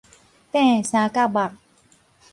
[0.51, 1.51] 佯三角目